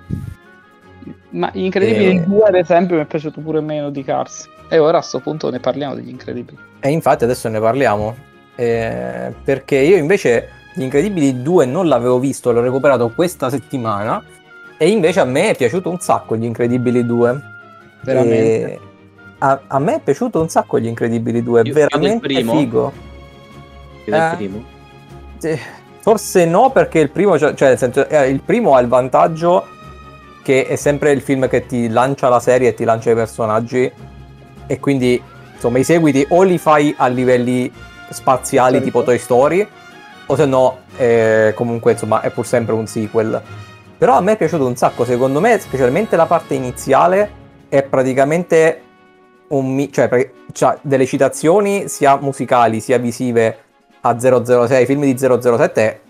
Ma 1.30 1.50
gli 1.52 1.64
incredibili 1.64 2.24
2 2.24 2.44
e... 2.44 2.48
ad 2.48 2.54
esempio 2.54 2.96
mi 2.96 3.02
è 3.02 3.06
piaciuto 3.06 3.40
pure 3.40 3.60
meno 3.60 3.90
di 3.90 4.02
Cars. 4.02 4.48
E 4.68 4.78
ora 4.78 4.96
a 4.96 5.00
questo 5.00 5.20
punto 5.20 5.50
ne 5.50 5.60
parliamo 5.60 5.94
degli 5.94 6.08
incredibili. 6.08 6.58
E 6.80 6.90
infatti 6.90 7.24
adesso 7.24 7.48
ne 7.48 7.60
parliamo. 7.60 8.16
Eh, 8.56 9.32
perché 9.42 9.76
io 9.76 9.96
invece 9.96 10.48
gli 10.74 10.82
Incredibili 10.82 11.40
2 11.42 11.66
non 11.66 11.86
l'avevo 11.86 12.18
visto, 12.18 12.50
l'ho 12.50 12.60
recuperato 12.60 13.10
questa 13.10 13.48
settimana 13.48 14.22
e 14.76 14.88
invece 14.88 15.20
a 15.20 15.24
me 15.24 15.50
è 15.50 15.56
piaciuto 15.56 15.88
un 15.88 16.00
sacco 16.00 16.36
Gli 16.36 16.44
Incredibili 16.44 17.06
2. 17.06 17.40
Veramente. 18.02 18.80
A, 19.38 19.60
a, 19.68 19.78
me 19.78 19.94
è 19.96 20.00
piaciuto 20.00 20.40
un 20.40 20.48
sacco 20.48 20.78
Gli 20.80 20.86
Incredibili 20.86 21.42
2, 21.42 21.62
Io 21.64 21.72
veramente 21.72 22.28
figo. 22.28 22.92
Più 24.02 24.12
del 24.12 24.20
eh, 24.20 24.34
primo? 24.36 24.64
Forse 26.00 26.44
no, 26.44 26.70
perché 26.70 26.98
il 26.98 27.10
primo, 27.10 27.38
cioè, 27.38 27.54
cioè 27.54 27.76
senso, 27.76 28.08
eh, 28.08 28.28
il 28.28 28.42
primo 28.42 28.74
ha 28.74 28.80
il 28.80 28.88
vantaggio 28.88 29.64
che 30.42 30.66
è 30.66 30.76
sempre 30.76 31.12
il 31.12 31.22
film 31.22 31.48
che 31.48 31.64
ti 31.66 31.88
lancia 31.88 32.28
la 32.28 32.40
serie 32.40 32.70
e 32.70 32.74
ti 32.74 32.84
lancia 32.84 33.10
i 33.10 33.14
personaggi 33.14 33.90
e 34.66 34.80
quindi 34.80 35.22
insomma 35.54 35.78
i 35.78 35.84
seguiti 35.84 36.26
o 36.28 36.42
li 36.42 36.58
fai 36.58 36.94
a 36.98 37.06
livelli 37.06 37.72
spaziali 38.10 38.74
certo. 38.74 38.84
tipo 38.84 39.02
Toy 39.02 39.18
Story 39.18 39.66
o 40.26 40.36
se 40.36 40.46
no 40.46 40.78
eh, 40.96 41.52
comunque 41.54 41.92
insomma 41.92 42.20
è 42.20 42.30
pur 42.30 42.46
sempre 42.46 42.74
un 42.74 42.86
sequel. 42.86 43.40
Però 43.96 44.16
a 44.16 44.20
me 44.20 44.32
è 44.32 44.36
piaciuto 44.36 44.66
un 44.66 44.76
sacco, 44.76 45.04
secondo 45.04 45.40
me 45.40 45.58
specialmente 45.58 46.16
la 46.16 46.26
parte 46.26 46.54
iniziale 46.54 47.30
è 47.68 47.82
praticamente 47.82 48.80
un... 49.48 49.74
Mi- 49.74 49.92
cioè, 49.92 50.08
pre- 50.08 50.32
cioè 50.52 50.76
delle 50.82 51.06
citazioni 51.06 51.88
sia 51.88 52.16
musicali 52.16 52.80
sia 52.80 52.98
visive 52.98 53.58
a 54.00 54.18
006, 54.18 54.84
film 54.84 55.02
di 55.02 55.16
007 55.16 56.00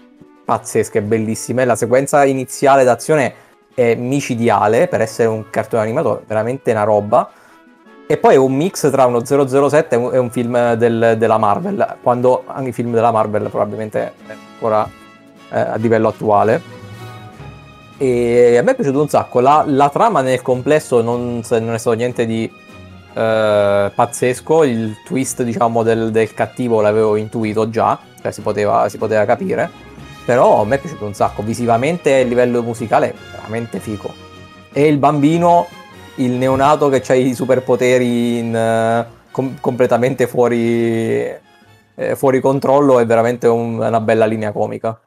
pazzesche, 0.44 1.02
bellissime. 1.02 1.64
La 1.64 1.76
sequenza 1.76 2.24
iniziale 2.24 2.84
d'azione 2.84 3.34
è 3.74 3.94
micidiale 3.94 4.88
per 4.88 5.00
essere 5.00 5.28
un 5.28 5.48
cartone 5.50 5.82
animato, 5.82 6.22
veramente 6.26 6.70
una 6.70 6.84
roba. 6.84 7.30
E 8.14 8.16
poi 8.16 8.34
è 8.34 8.36
un 8.36 8.54
mix 8.54 8.88
tra 8.92 9.06
uno 9.06 9.24
007 9.24 9.96
e 10.12 10.18
un 10.18 10.30
film 10.30 10.74
del, 10.74 11.16
della 11.18 11.36
Marvel, 11.36 11.96
quando 12.00 12.44
anche 12.46 12.68
i 12.68 12.72
film 12.72 12.92
della 12.92 13.10
Marvel 13.10 13.48
probabilmente 13.50 14.12
è 14.28 14.36
ancora 14.52 14.88
eh, 15.50 15.58
a 15.58 15.74
livello 15.74 16.06
attuale. 16.06 16.62
E 17.98 18.56
a 18.56 18.62
me 18.62 18.70
è 18.70 18.74
piaciuto 18.76 19.00
un 19.00 19.08
sacco. 19.08 19.40
La, 19.40 19.64
la 19.66 19.88
trama 19.88 20.20
nel 20.20 20.42
complesso 20.42 21.02
non, 21.02 21.42
non, 21.48 21.74
è 21.74 21.78
stato 21.78 21.96
niente 21.96 22.24
di 22.24 22.48
eh, 23.14 23.90
pazzesco. 23.92 24.62
Il 24.62 24.94
twist, 25.04 25.42
diciamo, 25.42 25.82
del, 25.82 26.12
del, 26.12 26.32
cattivo 26.34 26.80
l'avevo 26.80 27.16
intuito 27.16 27.68
già, 27.68 27.98
cioè 28.22 28.30
si 28.30 28.42
poteva, 28.42 28.88
si 28.88 28.96
poteva 28.96 29.24
capire. 29.24 29.68
Però 30.24 30.60
a 30.60 30.64
me 30.64 30.76
è 30.76 30.78
piaciuto 30.78 31.04
un 31.04 31.14
sacco. 31.14 31.42
Visivamente 31.42 32.20
a 32.20 32.22
livello 32.22 32.62
musicale 32.62 33.10
è 33.10 33.14
veramente 33.32 33.80
figo. 33.80 34.14
E 34.72 34.86
il 34.86 34.98
bambino 34.98 35.66
il 36.16 36.32
neonato 36.32 36.88
che 36.88 37.02
ha 37.06 37.14
i 37.14 37.34
superpoteri 37.34 38.38
in, 38.38 38.54
uh, 38.54 39.30
com- 39.30 39.58
completamente 39.60 40.26
fuori, 40.26 41.22
eh, 41.94 42.16
fuori, 42.16 42.40
controllo 42.40 43.00
è 43.00 43.06
veramente 43.06 43.46
un, 43.46 43.74
una 43.78 44.00
bella 44.00 44.26
linea 44.26 44.52
comica. 44.52 44.98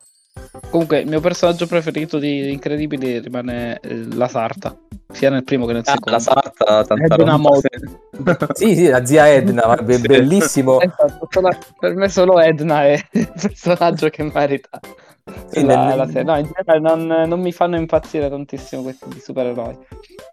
Comunque, 0.70 1.00
il 1.00 1.08
mio 1.08 1.20
personaggio 1.20 1.66
preferito 1.66 2.20
di 2.20 2.52
Incredibili 2.52 3.20
rimane 3.20 3.80
eh, 3.82 4.08
la 4.14 4.28
Sarta, 4.28 4.76
sia 5.12 5.30
nel 5.30 5.44
primo 5.44 5.66
che 5.66 5.74
nel 5.74 5.84
ah, 5.86 5.92
secondo. 5.92 6.12
La 6.12 6.20
Sarta, 6.20 6.84
tanta 6.84 7.16
Edna 7.16 7.38
sì, 8.54 8.76
sì, 8.76 8.88
la 8.88 9.06
zia 9.06 9.30
Edna, 9.30 9.78
è 9.78 10.00
bellissimo. 10.00 10.80
Esatto, 10.80 11.28
per 11.80 11.96
me 11.96 12.10
solo 12.10 12.40
Edna 12.40 12.86
è 12.86 13.02
il 13.12 13.32
personaggio 13.40 14.10
che 14.10 14.24
merita 14.24 14.80
Sì, 15.48 15.64
la, 15.64 15.96
la 15.96 16.06
no, 16.06 16.38
in 16.38 16.50
generale 16.54 16.80
non, 16.80 17.06
non, 17.28 17.40
mi 17.40 17.52
fanno 17.52 17.78
impazzire 17.78 18.30
tantissimo 18.30 18.82
questi 18.82 19.10
di 19.10 19.20
supereroi. 19.20 19.78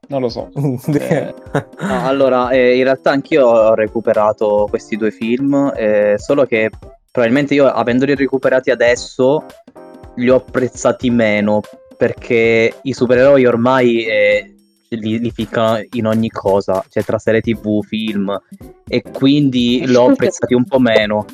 Non 0.08 0.20
lo 0.20 0.28
so. 0.28 0.50
eh... 0.54 1.34
no, 1.52 2.06
allora, 2.06 2.50
eh, 2.50 2.76
in 2.76 2.84
realtà 2.84 3.10
anch'io 3.10 3.46
ho 3.46 3.74
recuperato 3.74 4.66
questi 4.68 4.96
due 4.96 5.10
film, 5.10 5.72
eh, 5.76 6.14
solo 6.18 6.44
che 6.44 6.70
probabilmente 7.10 7.54
io, 7.54 7.66
avendoli 7.66 8.14
recuperati 8.14 8.70
adesso, 8.70 9.44
li 10.16 10.28
ho 10.28 10.36
apprezzati 10.36 11.10
meno, 11.10 11.60
perché 11.96 12.74
i 12.82 12.92
supereroi 12.92 13.46
ormai 13.46 14.04
eh, 14.04 14.54
li, 14.90 15.18
li 15.18 15.30
ficcano 15.30 15.82
in 15.92 16.06
ogni 16.06 16.28
cosa, 16.28 16.84
cioè 16.88 17.04
tra 17.04 17.18
serie 17.18 17.40
tv, 17.40 17.82
film, 17.82 18.36
e 18.86 19.02
quindi 19.02 19.84
l'ho 19.86 20.10
apprezzati 20.10 20.54
un 20.54 20.64
po' 20.64 20.78
meno. 20.78 21.24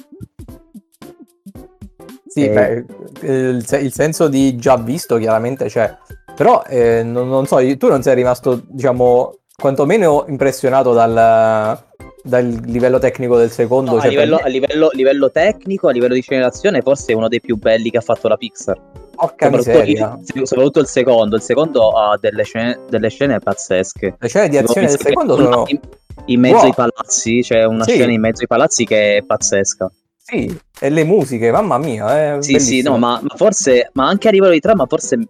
Sì, 2.30 2.44
eh... 2.44 2.50
beh, 2.50 2.84
il, 3.26 3.66
il, 3.82 3.92
senso 3.92 4.28
di 4.28 4.54
già 4.54 4.76
visto 4.76 5.16
chiaramente 5.16 5.66
c'è, 5.66 5.96
però 6.36 6.62
eh, 6.64 7.02
non, 7.02 7.28
non, 7.28 7.44
so, 7.46 7.56
tu 7.76 7.88
non 7.88 8.02
sei 8.02 8.14
rimasto, 8.14 8.62
diciamo, 8.68 9.38
quantomeno 9.56 10.24
impressionato 10.28 10.92
dal, 10.92 11.76
dal 12.22 12.46
livello 12.66 13.00
tecnico 13.00 13.36
del 13.36 13.50
secondo? 13.50 13.94
No, 13.94 13.98
cioè 13.98 14.06
a, 14.06 14.10
livello, 14.10 14.36
me... 14.36 14.42
a 14.42 14.46
livello, 14.46 14.90
livello, 14.92 15.30
tecnico, 15.32 15.88
a 15.88 15.90
livello 15.90 16.14
di 16.14 16.20
generazione, 16.20 16.82
forse 16.82 17.10
è 17.12 17.16
uno 17.16 17.26
dei 17.26 17.40
più 17.40 17.56
belli 17.56 17.90
che 17.90 17.96
ha 17.96 18.02
fatto 18.02 18.28
la 18.28 18.36
Pixar. 18.36 18.80
Porca 19.16 19.50
miseria. 19.50 20.16
Il, 20.32 20.46
soprattutto 20.46 20.78
il 20.78 20.86
secondo, 20.86 21.34
il 21.34 21.42
secondo 21.42 21.90
ha 21.90 22.16
delle 22.16 22.44
scene, 22.44 22.78
delle 22.88 23.08
scene 23.08 23.40
pazzesche. 23.40 24.16
Le 24.20 24.28
scene 24.28 24.48
di 24.48 24.56
azione 24.56 24.86
del 24.86 25.00
secondo 25.00 25.36
sono... 25.36 25.64
In, 25.66 25.80
in 26.26 26.38
mezzo 26.38 26.56
wow. 26.58 26.64
ai 26.66 26.74
palazzi, 26.74 27.40
c'è 27.42 27.64
una 27.64 27.82
sì. 27.82 27.94
scena 27.94 28.12
in 28.12 28.20
mezzo 28.20 28.42
ai 28.42 28.46
palazzi 28.46 28.84
che 28.84 29.16
è 29.16 29.22
pazzesca. 29.22 29.90
Sì, 30.16 30.56
e 30.80 30.88
le 30.88 31.04
musiche, 31.04 31.50
mamma 31.50 31.78
mia. 31.78 32.36
È 32.36 32.42
sì, 32.42 32.52
bellissimo. 32.52 32.80
sì, 32.80 32.82
no, 32.82 32.96
ma, 32.96 33.20
ma, 33.22 33.34
forse, 33.36 33.90
ma 33.92 34.06
anche 34.06 34.28
a 34.28 34.30
livello 34.30 34.52
di 34.52 34.60
trama, 34.60 34.86
forse 34.86 35.16
mi 35.16 35.26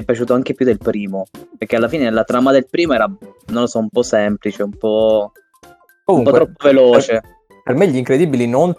è 0.00 0.02
piaciuto 0.02 0.32
anche 0.32 0.54
più 0.54 0.64
del 0.64 0.78
primo. 0.78 1.26
Perché 1.58 1.76
alla 1.76 1.88
fine 1.88 2.08
la 2.10 2.24
trama 2.24 2.52
del 2.52 2.68
primo 2.68 2.94
era, 2.94 3.06
non 3.06 3.60
lo 3.62 3.66
so, 3.66 3.80
un 3.80 3.88
po' 3.88 4.02
semplice, 4.02 4.62
un 4.62 4.76
po', 4.78 5.32
Comunque, 6.04 6.32
un 6.32 6.38
po 6.38 6.44
troppo 6.44 6.66
veloce. 6.66 7.20
Per, 7.20 7.62
per 7.64 7.74
me, 7.74 7.88
Gli 7.88 7.96
Incredibili 7.96 8.46
non, 8.46 8.72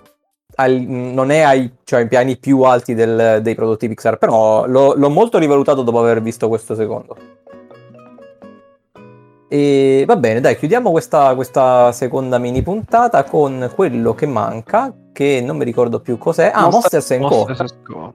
al, 0.56 0.80
non 0.80 1.30
è 1.30 1.42
ai, 1.42 1.70
cioè, 1.84 2.00
ai, 2.00 2.08
piani 2.08 2.38
più 2.38 2.62
alti 2.62 2.94
del, 2.94 3.40
dei 3.42 3.56
prodotti 3.56 3.90
Pixar, 3.90 4.18
però 4.18 4.66
lo, 4.68 4.94
l'ho 4.96 5.10
molto 5.10 5.38
rivalutato 5.38 5.82
dopo 5.82 6.00
aver 6.00 6.22
visto 6.22 6.48
questo 6.48 6.74
secondo. 6.74 7.18
E 9.54 10.06
va 10.08 10.16
bene, 10.16 10.40
dai, 10.40 10.56
chiudiamo 10.56 10.92
questa, 10.92 11.36
questa, 11.36 11.92
seconda 11.92 12.38
mini 12.38 12.62
puntata 12.62 13.26
con 13.26 13.70
quello 13.76 14.14
che 14.14 14.26
manca, 14.26 14.96
che 15.12 15.42
non 15.46 15.58
mi 15.58 15.66
ricordo 15.66 16.00
più 16.00 16.18
cos'è. 16.18 16.52
Ah, 16.54 16.70
Monsters, 16.70 17.10
Monsters 17.18 17.76
Co. 17.84 18.14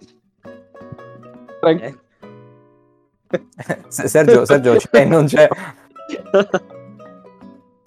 Eh. 1.60 1.94
Sergio, 3.88 4.46
Sergio 4.46 4.76
c'è, 4.90 5.04
non 5.04 5.26
c'è. 5.26 5.46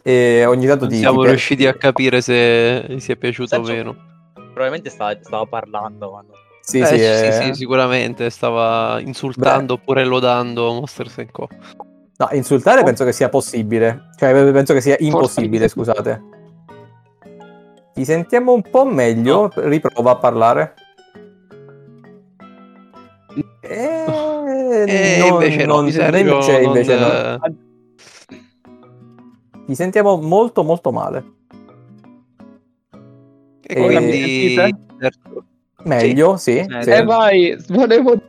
E 0.03 0.46
ogni 0.46 0.68
tanto 0.68 0.84
non 0.84 0.94
ti, 0.94 1.00
siamo 1.00 1.24
ti 1.24 1.29
riusciti 1.29 1.65
a 1.65 1.74
capire 1.74 2.22
se 2.22 2.86
gli 2.88 3.00
sia 3.00 3.15
piaciuto 3.15 3.48
Sergio, 3.48 3.72
o 3.72 3.75
meno. 3.75 3.96
Probabilmente 4.36 4.91
stava, 4.91 5.18
stava 5.20 5.48
parlando. 5.48 6.12
Quando... 6.12 6.34
Sì, 6.62 6.82
eh, 6.82 6.86
sì, 6.86 6.98
sì, 6.98 7.01
eh... 7.03 7.32
sì, 7.32 7.53
sicuramente 7.56 8.29
stava 8.29 9.00
insultando 9.00 9.74
Beh. 9.74 9.82
oppure 9.82 10.06
lodando 10.06 10.72
Monsters 10.72 11.25
Co. 11.32 11.48
No, 12.20 12.28
insultare 12.34 12.82
oh. 12.82 12.84
penso 12.84 13.06
che 13.06 13.14
sia 13.14 13.30
possibile. 13.30 14.10
Cioè, 14.18 14.52
penso 14.52 14.74
che 14.74 14.82
sia 14.82 14.98
impossibile, 15.00 15.70
Forse. 15.70 15.94
scusate. 15.94 16.24
Ti 17.94 18.04
sentiamo 18.04 18.52
un 18.52 18.62
po' 18.62 18.84
meglio, 18.84 19.50
no. 19.56 19.70
riprova 19.70 20.12
a 20.12 20.18
parlare. 20.18 20.74
Eh, 23.62 24.86
eh 24.88 25.18
non, 25.20 25.34
invece 25.34 25.66
non, 25.66 25.86
no, 25.86 25.92
Sergio, 25.92 26.18
invece, 26.18 26.62
invece 26.62 26.98
non... 26.98 27.40
no. 27.40 27.56
Ti 29.66 29.76
sentiamo 29.76 30.18
molto 30.18 30.64
molto 30.64 30.92
male. 30.92 31.24
E, 33.62 33.82
e 33.82 33.86
quindi... 33.86 34.56
Meglio, 35.84 36.38
sì. 36.38 36.66
sì. 36.68 36.82
sì. 36.82 36.90
E 36.90 37.04
vai, 37.04 37.56
volevo... 37.68 38.20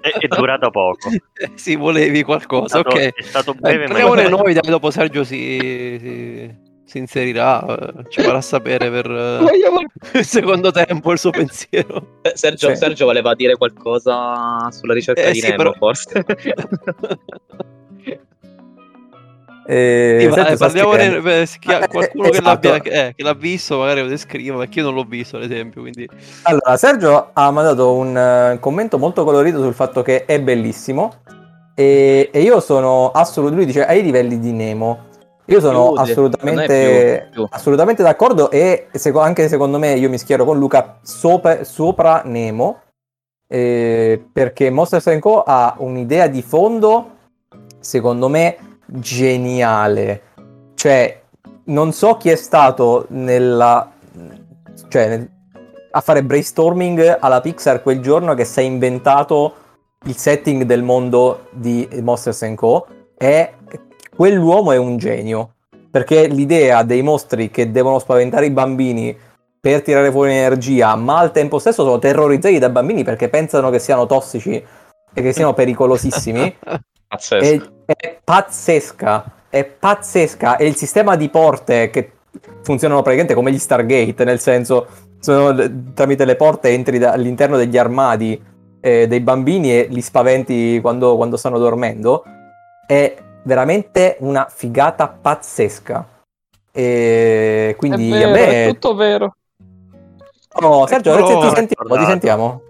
è, 0.00 0.08
è 0.08 0.26
durato 0.28 0.70
poco. 0.70 1.10
sì, 1.54 1.76
volevi 1.76 2.22
qualcosa, 2.22 2.78
è 2.78 2.80
stato, 2.80 2.96
ok. 2.96 3.14
È 3.14 3.22
stato 3.22 3.54
breve, 3.54 3.84
eh, 3.84 3.88
ma... 3.88 4.28
Noi, 4.28 4.52
dai, 4.52 4.70
dopo 4.70 4.90
Sergio 4.90 5.24
si, 5.24 5.58
si, 6.00 6.54
si 6.84 6.98
inserirà, 6.98 7.64
eh, 7.66 8.04
ci 8.08 8.22
farà 8.22 8.40
sapere 8.40 8.90
per 8.90 9.08
uh, 9.10 10.18
il 10.18 10.24
secondo 10.24 10.70
tempo 10.70 11.12
il 11.12 11.18
suo 11.18 11.30
pensiero. 11.30 12.20
Eh, 12.22 12.32
Sergio, 12.34 12.68
cioè. 12.68 12.76
Sergio 12.76 13.06
voleva 13.06 13.34
dire 13.34 13.56
qualcosa 13.56 14.70
sulla 14.70 14.94
ricerca 14.94 15.22
eh, 15.22 15.32
di 15.32 15.40
sì, 15.40 15.48
Nemo, 15.48 15.56
però... 15.56 15.72
forse. 15.72 16.24
Eh, 19.68 20.18
sì, 20.20 20.26
vai, 20.28 20.56
parliamo 20.56 20.92
ne, 20.92 21.20
beh, 21.20 21.48
ha, 21.64 21.88
qualcuno 21.88 22.26
eh, 22.26 22.30
che, 22.30 22.36
esatto. 22.38 22.74
eh, 22.74 23.12
che, 23.16 23.22
l'ha 23.22 23.34
visto, 23.34 23.78
magari 23.78 24.00
lo 24.00 24.06
descriva, 24.06 24.56
perché 24.58 24.78
io 24.78 24.84
non 24.84 24.94
l'ho 24.94 25.02
visto, 25.02 25.36
ad 25.36 25.42
esempio. 25.42 25.80
Quindi... 25.80 26.08
Allora, 26.42 26.76
Sergio 26.76 27.30
ha 27.32 27.50
mandato 27.50 27.92
un 27.94 28.54
uh, 28.54 28.60
commento 28.60 28.96
molto 28.96 29.24
colorito 29.24 29.60
sul 29.60 29.74
fatto 29.74 30.02
che 30.02 30.24
è 30.24 30.40
bellissimo. 30.40 31.14
E, 31.74 32.30
e 32.32 32.40
io 32.40 32.60
sono 32.60 33.10
assolutamente. 33.10 33.64
Lui 33.64 33.66
dice 33.66 33.84
ai 33.84 34.02
livelli 34.02 34.38
di 34.38 34.52
Nemo. 34.52 35.04
Io 35.46 35.60
sono 35.60 35.92
più, 35.92 36.00
assolutamente, 36.00 37.28
più, 37.30 37.42
più. 37.42 37.48
assolutamente 37.50 38.02
d'accordo. 38.02 38.50
E 38.50 38.86
seco- 38.92 39.20
anche 39.20 39.48
secondo 39.48 39.78
me 39.78 39.94
io 39.94 40.08
mi 40.08 40.18
schiero 40.18 40.44
con 40.44 40.58
Luca 40.58 40.98
sopra, 41.02 41.64
sopra 41.64 42.22
Nemo. 42.24 42.82
Eh, 43.48 44.24
perché 44.32 44.70
Monster 44.70 45.18
Co. 45.18 45.42
ha 45.42 45.74
un'idea 45.78 46.26
di 46.26 46.42
fondo, 46.42 47.10
secondo 47.78 48.28
me 48.28 48.56
geniale. 48.86 50.22
Cioè, 50.74 51.22
non 51.64 51.92
so 51.92 52.16
chi 52.16 52.30
è 52.30 52.36
stato 52.36 53.06
nella... 53.10 53.92
Cioè, 54.88 55.28
a 55.90 56.00
fare 56.00 56.22
brainstorming 56.22 57.18
alla 57.20 57.40
Pixar 57.40 57.82
quel 57.82 58.00
giorno 58.00 58.34
che 58.34 58.44
si 58.44 58.60
è 58.60 58.62
inventato 58.62 59.54
il 60.04 60.16
setting 60.16 60.64
del 60.64 60.82
mondo 60.82 61.46
di 61.50 61.88
Monsters 62.02 62.52
Co. 62.54 62.86
E 63.16 63.54
quell'uomo 64.14 64.72
è 64.72 64.76
un 64.76 64.96
genio. 64.98 65.52
Perché 65.90 66.26
l'idea 66.26 66.82
dei 66.82 67.02
mostri 67.02 67.50
che 67.50 67.70
devono 67.70 67.98
spaventare 67.98 68.46
i 68.46 68.50
bambini 68.50 69.16
per 69.66 69.82
tirare 69.82 70.12
fuori 70.12 70.30
energia, 70.30 70.94
ma 70.94 71.18
al 71.18 71.32
tempo 71.32 71.58
stesso 71.58 71.82
sono 71.82 71.98
terrorizzati 71.98 72.58
dai 72.58 72.70
bambini 72.70 73.02
perché 73.02 73.28
pensano 73.28 73.68
che 73.70 73.80
siano 73.80 74.06
tossici 74.06 74.64
e 75.12 75.22
che 75.22 75.32
siano 75.32 75.54
pericolosissimi, 75.54 76.56
È, 77.84 77.94
è, 77.96 78.18
pazzesca, 78.22 79.24
è 79.48 79.64
pazzesca. 79.64 80.56
E 80.56 80.66
il 80.66 80.76
sistema 80.76 81.16
di 81.16 81.28
porte 81.28 81.90
che 81.90 82.12
funzionano 82.62 83.00
praticamente 83.00 83.34
come 83.34 83.52
gli 83.52 83.58
Stargate, 83.58 84.24
nel 84.24 84.40
senso, 84.40 84.86
sono, 85.20 85.54
tramite 85.94 86.24
le 86.24 86.36
porte 86.36 86.70
entri 86.70 86.98
da, 86.98 87.12
all'interno 87.12 87.56
degli 87.56 87.78
armadi 87.78 88.40
eh, 88.80 89.06
dei 89.06 89.20
bambini 89.20 89.72
e 89.72 89.86
li 89.90 90.00
spaventi 90.00 90.78
quando, 90.80 91.16
quando 91.16 91.36
stanno 91.36 91.58
dormendo. 91.58 92.24
È 92.86 93.16
veramente 93.42 94.16
una 94.20 94.46
figata 94.48 95.08
pazzesca. 95.08 96.08
E 96.72 97.74
quindi 97.78 98.10
è 98.10 98.18
vero, 98.18 98.28
a 98.28 98.32
me 98.32 98.64
è 98.64 98.68
tutto 98.68 98.94
vero. 98.94 99.36
Oh, 100.60 100.86
Sergio, 100.86 101.16
ti 101.16 101.54
sentiamo, 101.54 101.96
ti 101.96 102.04
sentiamo. 102.04 102.60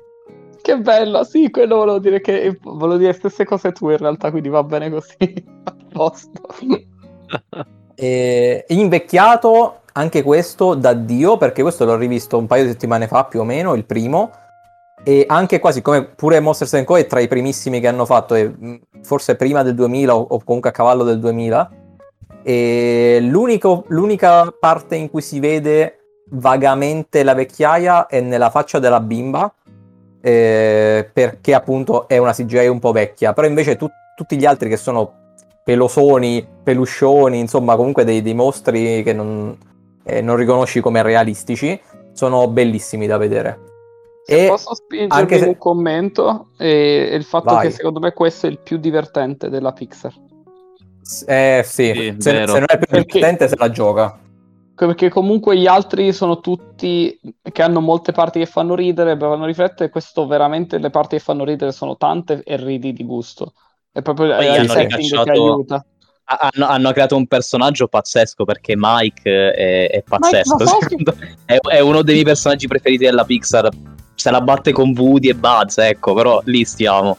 Che 0.66 0.78
bella, 0.78 1.22
sì, 1.22 1.48
quello 1.48 1.76
volevo 1.76 2.00
dire 2.00 2.20
che 2.20 2.58
volevo 2.60 2.96
dire 2.96 3.12
le 3.12 3.16
stesse 3.16 3.44
cose 3.44 3.70
tu 3.70 3.88
in 3.88 3.98
realtà, 3.98 4.32
quindi 4.32 4.48
va 4.48 4.64
bene 4.64 4.90
così. 4.90 5.16
A 5.62 5.76
posto. 5.92 6.42
e, 7.94 8.64
invecchiato 8.70 9.82
anche 9.92 10.24
questo 10.24 10.74
da 10.74 10.92
Dio, 10.92 11.36
perché 11.36 11.62
questo 11.62 11.84
l'ho 11.84 11.94
rivisto 11.94 12.36
un 12.36 12.48
paio 12.48 12.64
di 12.64 12.70
settimane 12.70 13.06
fa 13.06 13.26
più 13.26 13.42
o 13.42 13.44
meno, 13.44 13.74
il 13.74 13.84
primo. 13.84 14.32
E 15.04 15.24
anche 15.28 15.60
qua, 15.60 15.70
siccome 15.70 16.02
pure 16.02 16.40
Monsters 16.40 16.82
Co. 16.84 16.98
è 16.98 17.06
tra 17.06 17.20
i 17.20 17.28
primissimi 17.28 17.78
che 17.78 17.86
hanno 17.86 18.04
fatto, 18.04 18.34
forse 19.02 19.36
prima 19.36 19.62
del 19.62 19.76
2000 19.76 20.16
o 20.16 20.40
comunque 20.42 20.70
a 20.70 20.72
cavallo 20.72 21.04
del 21.04 21.20
2000, 21.20 21.70
e 22.42 23.18
l'unica 23.20 24.52
parte 24.58 24.96
in 24.96 25.10
cui 25.10 25.22
si 25.22 25.38
vede 25.38 26.00
vagamente 26.30 27.22
la 27.22 27.34
vecchiaia 27.34 28.06
è 28.06 28.20
nella 28.20 28.50
faccia 28.50 28.80
della 28.80 28.98
bimba, 28.98 29.54
eh, 30.26 31.08
perché 31.12 31.54
appunto 31.54 32.08
è 32.08 32.18
una 32.18 32.32
CGI 32.32 32.66
un 32.66 32.80
po' 32.80 32.90
vecchia, 32.90 33.32
però 33.32 33.46
invece 33.46 33.76
tu, 33.76 33.88
tutti 34.16 34.36
gli 34.36 34.44
altri 34.44 34.68
che 34.68 34.76
sono 34.76 35.34
pelosoni, 35.62 36.44
peluscioni, 36.64 37.38
insomma 37.38 37.76
comunque 37.76 38.02
dei, 38.02 38.22
dei 38.22 38.34
mostri 38.34 39.04
che 39.04 39.12
non, 39.12 39.56
eh, 40.02 40.20
non, 40.22 40.34
riconosci 40.34 40.80
come 40.80 41.00
realistici, 41.02 41.80
sono 42.12 42.48
bellissimi 42.48 43.06
da 43.06 43.18
vedere. 43.18 43.60
Se 44.24 44.46
e 44.46 44.48
posso 44.48 44.74
spingermi 44.74 45.38
se... 45.38 45.44
un 45.44 45.58
commento, 45.58 46.48
è, 46.56 46.64
è 46.64 47.14
il 47.14 47.22
fatto 47.22 47.54
Vai. 47.54 47.68
che 47.68 47.72
secondo 47.72 48.00
me 48.00 48.12
questo 48.12 48.48
è 48.48 48.50
il 48.50 48.58
più 48.58 48.78
divertente 48.78 49.48
della 49.48 49.70
Pixar. 49.70 50.12
Eh 51.24 51.62
sì, 51.64 51.92
sì 51.94 52.16
se, 52.18 52.32
se, 52.32 52.44
non 52.46 52.64
è 52.66 52.78
più 52.78 53.00
divertente 53.00 53.46
se 53.46 53.54
la 53.56 53.70
gioca. 53.70 54.18
Perché 54.84 55.08
comunque 55.08 55.56
gli 55.56 55.66
altri 55.66 56.12
sono 56.12 56.40
tutti 56.40 57.18
che 57.50 57.62
hanno 57.62 57.80
molte 57.80 58.12
parti 58.12 58.40
che 58.40 58.46
fanno 58.46 58.74
ridere, 58.74 59.16
fanno 59.16 59.46
riflettere, 59.46 59.88
questo 59.88 60.26
veramente 60.26 60.76
le 60.76 60.90
parti 60.90 61.16
che 61.16 61.22
fanno 61.22 61.44
ridere 61.44 61.72
sono 61.72 61.96
tante 61.96 62.42
e 62.44 62.56
ridi 62.56 62.92
di 62.92 63.02
gusto. 63.02 63.54
È 63.90 64.02
proprio 64.02 64.36
Poi 64.36 64.44
il 64.44 64.50
hanno 64.50 64.68
setting 64.68 65.22
che 65.24 65.30
aiuta. 65.30 65.86
Hanno, 66.24 66.66
hanno 66.66 66.92
creato 66.92 67.16
un 67.16 67.26
personaggio 67.26 67.86
pazzesco 67.88 68.44
perché 68.44 68.74
Mike 68.76 69.52
è, 69.52 69.90
è 69.90 70.02
pazzesco. 70.02 70.56
Me. 70.56 71.36
È, 71.46 71.56
è 71.56 71.80
uno 71.80 72.02
dei 72.02 72.14
miei 72.14 72.26
personaggi 72.26 72.66
preferiti 72.66 73.04
della 73.04 73.24
Pixar. 73.24 73.70
Se 74.14 74.30
la 74.30 74.40
batte 74.42 74.72
con 74.72 74.92
Woody 74.94 75.28
e 75.28 75.34
Buzz, 75.34 75.78
ecco, 75.78 76.12
però 76.12 76.42
lì 76.44 76.64
stiamo. 76.64 77.16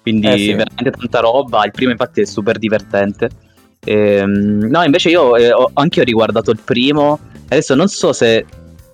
Quindi 0.00 0.28
Eh 0.28 0.38
sì. 0.38 0.52
veramente 0.54 0.90
tanta 0.90 1.20
roba. 1.20 1.64
Il 1.66 1.72
primo, 1.72 1.90
infatti, 1.90 2.22
è 2.22 2.24
super 2.24 2.56
divertente. 2.58 3.28
Ehm, 3.84 4.66
no, 4.68 4.82
invece 4.82 5.10
io 5.10 5.36
eh, 5.36 5.52
ho, 5.52 5.70
anche 5.74 6.00
ho 6.00 6.04
riguardato 6.04 6.50
il 6.50 6.60
primo. 6.62 7.18
Adesso 7.48 7.74
non 7.74 7.88
so 7.88 8.12
se, 8.12 8.44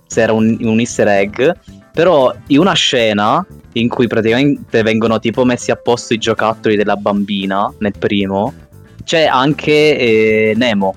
se 0.05 0.21
era 0.21 0.33
un, 0.33 0.57
un 0.61 0.79
easter 0.79 1.07
egg, 1.07 1.51
però 1.93 2.33
in 2.47 2.59
una 2.59 2.73
scena 2.73 3.45
in 3.73 3.87
cui 3.87 4.07
praticamente 4.07 4.83
vengono 4.83 5.19
tipo 5.19 5.45
messi 5.45 5.71
a 5.71 5.75
posto 5.75 6.13
i 6.13 6.17
giocattoli 6.17 6.75
della 6.75 6.95
bambina 6.95 7.73
nel 7.79 7.93
primo, 7.97 8.53
c'è 9.03 9.25
anche 9.25 9.97
eh, 9.97 10.53
Nemo. 10.55 10.93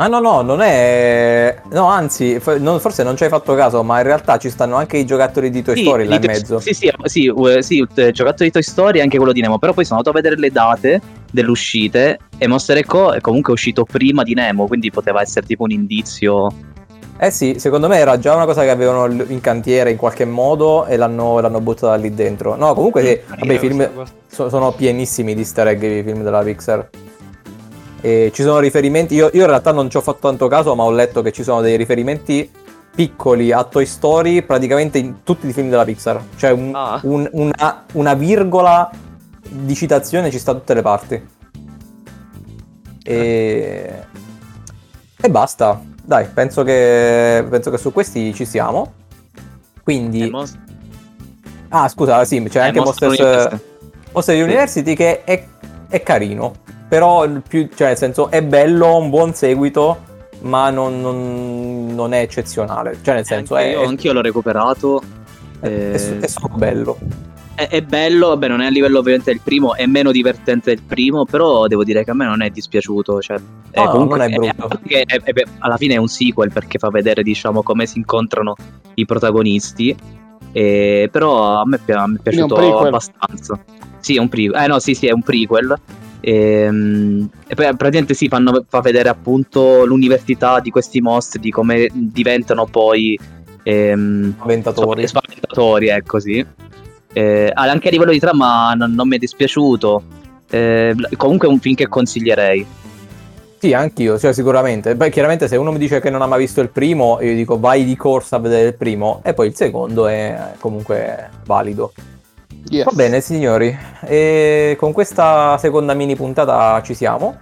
Ah 0.00 0.06
no 0.06 0.18
no, 0.18 0.40
non 0.40 0.62
è... 0.62 1.60
No, 1.72 1.84
anzi, 1.84 2.40
forse 2.40 3.02
non 3.02 3.18
ci 3.18 3.24
hai 3.24 3.28
fatto 3.28 3.54
caso, 3.54 3.82
ma 3.82 3.98
in 3.98 4.04
realtà 4.04 4.38
ci 4.38 4.48
stanno 4.48 4.76
anche 4.76 4.96
i 4.96 5.04
giocattoli 5.04 5.50
di 5.50 5.62
Toy 5.62 5.76
Sì, 5.76 5.82
Story 5.82 6.06
là 6.06 6.14
in 6.14 6.22
mezzo. 6.24 6.58
Sì, 6.58 6.72
sì, 6.72 6.90
sì, 7.04 7.26
eh, 7.26 7.62
sì, 7.62 7.76
il 7.76 7.86
giocattolo 8.10 8.44
di 8.44 8.50
Toy 8.50 8.62
Story 8.62 8.98
e 8.98 9.02
anche 9.02 9.18
quello 9.18 9.34
di 9.34 9.42
Nemo. 9.42 9.58
Però 9.58 9.74
poi 9.74 9.84
sono 9.84 9.98
andato 9.98 10.16
a 10.16 10.18
vedere 10.18 10.40
le 10.40 10.50
date 10.50 11.02
delle 11.30 11.50
uscite 11.50 12.18
e 12.38 12.46
Monster 12.46 12.78
Echo 12.78 13.12
è 13.12 13.20
comunque 13.20 13.52
uscito 13.52 13.84
prima 13.84 14.22
di 14.22 14.32
Nemo, 14.32 14.66
quindi 14.66 14.90
poteva 14.90 15.20
essere 15.20 15.44
tipo 15.44 15.64
un 15.64 15.70
indizio. 15.70 16.50
Eh 17.18 17.30
sì, 17.30 17.56
secondo 17.58 17.86
me 17.86 17.98
era 17.98 18.18
già 18.18 18.34
una 18.34 18.46
cosa 18.46 18.62
che 18.62 18.70
avevano 18.70 19.12
in 19.24 19.40
cantiere 19.42 19.90
in 19.90 19.98
qualche 19.98 20.24
modo 20.24 20.86
e 20.86 20.96
l'hanno, 20.96 21.40
l'hanno 21.40 21.60
buttata 21.60 21.94
lì 21.96 22.14
dentro. 22.14 22.56
No, 22.56 22.72
comunque 22.72 23.04
sì, 23.04 23.20
vabbè, 23.38 23.52
i 23.52 23.58
film 23.58 23.86
so- 24.26 24.48
sono 24.48 24.72
pienissimi 24.72 25.34
di 25.34 25.40
easter 25.40 25.66
egg 25.66 25.82
i 25.82 26.02
film 26.02 26.22
della 26.22 26.40
Pixar. 26.40 26.88
E 28.02 28.30
ci 28.34 28.42
sono 28.42 28.58
riferimenti, 28.60 29.14
io, 29.14 29.30
io 29.32 29.42
in 29.42 29.46
realtà 29.46 29.72
non 29.72 29.90
ci 29.90 29.96
ho 29.96 30.00
fatto 30.00 30.20
tanto 30.28 30.48
caso, 30.48 30.74
ma 30.74 30.84
ho 30.84 30.90
letto 30.90 31.20
che 31.22 31.32
ci 31.32 31.42
sono 31.42 31.60
dei 31.60 31.76
riferimenti 31.76 32.50
piccoli 32.94 33.52
a 33.52 33.62
Toy 33.64 33.86
Story 33.86 34.42
praticamente 34.42 34.98
in 34.98 35.22
tutti 35.22 35.46
i 35.46 35.52
film 35.52 35.68
della 35.68 35.84
Pixar. 35.84 36.22
Cioè 36.36 36.50
un- 36.50 36.74
Ah. 36.74 36.98
un- 37.04 37.28
una, 37.32 37.84
una 37.92 38.14
virgola 38.14 38.90
di 39.48 39.74
citazione 39.74 40.30
ci 40.30 40.38
sta 40.38 40.52
da 40.52 40.58
tutte 40.58 40.74
le 40.74 40.82
parti. 40.82 41.28
E, 43.02 43.94
e 45.20 45.30
basta. 45.30 45.80
Dai, 46.02 46.26
penso 46.32 46.62
che, 46.62 47.44
penso 47.48 47.70
che 47.70 47.78
su 47.78 47.92
questi 47.92 48.34
ci 48.34 48.44
siamo. 48.44 48.92
Quindi... 49.82 50.30
Ah, 51.68 51.88
scusa, 51.88 52.24
sì, 52.24 52.42
c'è 52.48 52.58
eh, 52.58 52.62
anche 52.66 52.80
Monster 52.80 53.08
Monsters, 53.08 53.30
University. 53.44 53.64
Monster 54.12 54.42
University 54.42 54.94
che 54.94 55.22
è, 55.24 55.46
è 55.88 56.02
carino, 56.02 56.52
però 56.90 57.24
il 57.24 57.40
più, 57.46 57.68
cioè 57.74 57.86
nel 57.88 57.96
senso 57.96 58.30
è 58.30 58.42
bello, 58.42 58.96
un 58.96 59.10
buon 59.10 59.32
seguito, 59.32 60.08
ma 60.40 60.70
non, 60.70 61.00
non- 61.00 61.86
non 61.94 62.12
è 62.12 62.20
eccezionale. 62.20 62.98
Cioè 63.00 63.14
nel 63.14 63.24
senso 63.24 63.54
Anche 63.54 63.68
è, 63.68 63.72
io- 63.80 63.86
anch'io 63.86 64.12
l'ho 64.12 64.20
recuperato. 64.20 65.00
è, 65.60 65.66
eh, 65.68 65.92
è- 65.92 66.18
è 66.18 66.26
solo 66.26 66.54
bello. 66.56 66.98
È, 67.54 67.68
è 67.68 67.82
bello, 67.82 68.28
vabbè, 68.28 68.48
non 68.48 68.60
è 68.62 68.66
a 68.66 68.70
livello 68.70 68.98
ovviamente 69.00 69.30
del 69.30 69.40
primo, 69.44 69.74
è 69.76 69.84
meno 69.86 70.10
divertente 70.10 70.74
del 70.74 70.82
primo, 70.82 71.24
però 71.26 71.66
devo 71.68 71.84
dire 71.84 72.02
che 72.04 72.10
a 72.10 72.14
me 72.14 72.24
non 72.24 72.40
è 72.42 72.48
dispiaciuaciuto. 72.50 73.20
Cioè, 73.20 73.36
No, 73.74 73.84
no, 73.84 74.04
non 74.06 74.20
è 74.22 74.28
brutto. 74.30 74.80
è- 74.88 75.04
è- 75.04 75.44
alla 75.58 75.76
fine 75.76 75.94
è 75.94 75.98
un 75.98 76.08
sequel 76.08 76.50
perché 76.52 76.78
fa 76.78 76.88
vedere, 76.88 77.22
diciamo, 77.22 77.62
come 77.62 77.86
si 77.86 77.98
incontrano 77.98 78.54
i 78.94 79.04
protagonisti. 79.06 79.94
e- 80.52 81.08
però 81.12 81.60
a 81.60 81.62
me, 81.64 81.78
a 81.86 82.06
me 82.08 82.16
è 82.16 82.18
è 82.18 82.22
piaciuto 82.22 82.56
abbastanza. 82.80 83.56
Sì, 84.00 84.16
è 84.16 84.18
un 84.18 84.28
prequel. 84.28 84.60
Eh 84.62 84.66
no, 84.66 84.80
sì, 84.80 84.94
sì, 84.94 85.06
è 85.06 85.12
un 85.12 85.22
prequel. 85.22 85.78
Ehm, 86.20 87.28
E, 87.46 87.54
poi 87.54 87.64
praticamente 87.76 88.14
si 88.14 88.28
fanno 88.28 88.64
fa 88.68 88.80
vedere 88.80 89.08
appunto 89.08 89.84
l'università 89.84 90.60
di 90.60 90.70
questi 90.70 91.00
mostri, 91.00 91.40
di 91.40 91.50
come 91.50 91.88
diventano 91.92 92.66
poi 92.66 93.18
ehm. 93.62 94.34
Insomma, 94.46 95.06
spaventatori, 95.06 95.88
ecco 95.88 96.20
sì. 96.20 96.44
Eh, 97.12 97.50
anche 97.54 97.88
a 97.88 97.90
livello 97.90 98.12
di 98.12 98.20
trama 98.20 98.72
non, 98.74 98.92
non 98.92 99.08
mi 99.08 99.16
è 99.16 99.18
dispiaciuto. 99.18 100.02
Eh, 100.48 100.94
comunque 101.16 101.48
è 101.48 101.50
un 101.50 101.58
film 101.60 101.74
che 101.74 101.88
consiglierei. 101.88 102.66
Sì, 103.58 103.74
anch'io, 103.74 104.18
cioè 104.18 104.32
sicuramente. 104.32 104.94
Beh, 104.96 105.10
chiaramente 105.10 105.46
se 105.46 105.56
uno 105.56 105.70
mi 105.70 105.78
dice 105.78 106.00
che 106.00 106.08
non 106.08 106.22
ha 106.22 106.26
mai 106.26 106.38
visto 106.38 106.60
il 106.60 106.70
primo, 106.70 107.18
io 107.20 107.34
dico 107.34 107.58
vai 107.58 107.84
di 107.84 107.94
corsa 107.94 108.36
a 108.36 108.38
vedere 108.38 108.68
il 108.68 108.74
primo 108.74 109.20
e 109.22 109.34
poi 109.34 109.48
il 109.48 109.54
secondo 109.54 110.06
è 110.06 110.52
comunque 110.58 111.28
valido. 111.44 111.92
Yes. 112.70 112.84
Va 112.84 112.92
bene 112.92 113.20
signori, 113.20 113.76
e 114.02 114.76
con 114.78 114.92
questa 114.92 115.58
seconda 115.58 115.92
mini 115.92 116.14
puntata 116.14 116.80
ci 116.82 116.94
siamo. 116.94 117.40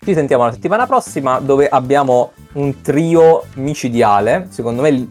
Ci 0.00 0.14
sentiamo 0.14 0.44
la 0.46 0.52
settimana 0.52 0.86
prossima 0.86 1.38
dove 1.38 1.68
abbiamo 1.68 2.32
un 2.54 2.80
trio 2.80 3.44
micidiale, 3.56 4.46
secondo 4.48 4.80
me 4.80 4.88
il, 4.88 5.06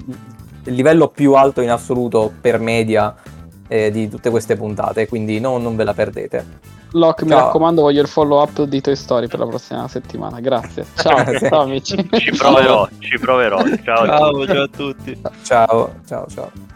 livello 0.64 1.10
più 1.10 1.34
alto 1.34 1.62
in 1.62 1.70
assoluto 1.70 2.34
per 2.42 2.60
media 2.60 3.14
eh, 3.68 3.92
di 3.92 4.10
tutte 4.10 4.32
queste 4.32 4.56
puntate, 4.56 5.08
quindi 5.08 5.40
no- 5.40 5.60
non 5.60 5.76
ve 5.76 5.84
la 5.84 5.94
perdete. 5.94 6.46
Locke, 6.94 7.26
mi 7.26 7.32
raccomando, 7.32 7.84
voglio 7.84 8.02
il 8.02 8.08
follow 8.08 8.42
up 8.42 8.64
di 8.64 8.82
Toy 8.82 8.96
Story 8.96 9.28
per 9.28 9.38
la 9.38 9.46
prossima 9.46 9.88
settimana. 9.88 10.40
Grazie. 10.40 10.84
Ciao, 10.98 11.38
ciao 11.38 11.62
amici. 11.62 11.96
Ci 12.12 12.32
proverò, 12.32 12.88
ci 12.98 13.20
proverò. 13.20 13.60
Ciao. 13.84 14.06
Ciao, 14.06 14.46
ciao 14.48 14.64
a 14.64 14.68
tutti. 14.68 15.22
Ciao, 15.44 15.94
ciao, 16.08 16.26
ciao. 16.28 16.67